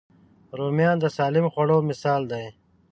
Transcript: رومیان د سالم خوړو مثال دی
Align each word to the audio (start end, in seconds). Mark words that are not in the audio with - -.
رومیان 0.57 0.97
د 0.99 1.05
سالم 1.17 1.45
خوړو 1.53 1.77
مثال 1.89 2.21
دی 2.31 2.45